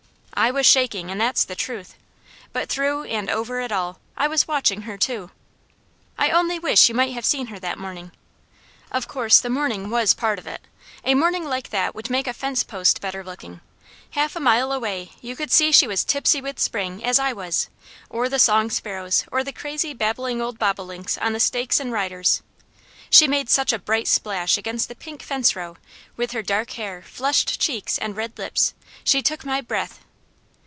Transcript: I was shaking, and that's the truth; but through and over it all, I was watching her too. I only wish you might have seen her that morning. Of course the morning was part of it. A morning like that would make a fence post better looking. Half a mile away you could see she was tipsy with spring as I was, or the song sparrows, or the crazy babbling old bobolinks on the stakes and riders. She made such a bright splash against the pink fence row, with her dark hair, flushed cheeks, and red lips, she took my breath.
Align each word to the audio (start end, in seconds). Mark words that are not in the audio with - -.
I 0.33 0.49
was 0.49 0.65
shaking, 0.65 1.11
and 1.11 1.21
that's 1.21 1.43
the 1.45 1.53
truth; 1.55 1.93
but 2.51 2.67
through 2.67 3.03
and 3.03 3.29
over 3.29 3.59
it 3.61 3.71
all, 3.71 3.99
I 4.17 4.27
was 4.27 4.47
watching 4.47 4.83
her 4.83 4.97
too. 4.97 5.29
I 6.17 6.31
only 6.31 6.57
wish 6.57 6.89
you 6.89 6.95
might 6.95 7.13
have 7.13 7.25
seen 7.25 7.47
her 7.47 7.59
that 7.59 7.77
morning. 7.77 8.11
Of 8.91 9.07
course 9.07 9.39
the 9.39 9.51
morning 9.51 9.91
was 9.91 10.15
part 10.15 10.39
of 10.39 10.47
it. 10.47 10.65
A 11.03 11.13
morning 11.13 11.43
like 11.45 11.69
that 11.69 11.93
would 11.93 12.09
make 12.09 12.25
a 12.25 12.33
fence 12.33 12.63
post 12.63 13.01
better 13.01 13.23
looking. 13.23 13.61
Half 14.11 14.35
a 14.35 14.39
mile 14.39 14.71
away 14.71 15.11
you 15.21 15.35
could 15.35 15.51
see 15.51 15.71
she 15.71 15.85
was 15.85 16.03
tipsy 16.03 16.41
with 16.41 16.57
spring 16.59 17.03
as 17.03 17.19
I 17.19 17.33
was, 17.33 17.69
or 18.09 18.27
the 18.27 18.39
song 18.39 18.71
sparrows, 18.71 19.25
or 19.31 19.43
the 19.43 19.53
crazy 19.53 19.93
babbling 19.93 20.41
old 20.41 20.57
bobolinks 20.57 21.19
on 21.19 21.33
the 21.33 21.39
stakes 21.39 21.79
and 21.79 21.91
riders. 21.91 22.41
She 23.11 23.27
made 23.27 23.47
such 23.51 23.71
a 23.71 23.77
bright 23.77 24.07
splash 24.07 24.57
against 24.57 24.89
the 24.89 24.95
pink 24.95 25.21
fence 25.21 25.55
row, 25.55 25.77
with 26.17 26.31
her 26.31 26.41
dark 26.41 26.71
hair, 26.71 27.03
flushed 27.05 27.59
cheeks, 27.61 27.99
and 27.99 28.15
red 28.17 28.39
lips, 28.39 28.73
she 29.03 29.21
took 29.21 29.45
my 29.45 29.61
breath. 29.61 29.99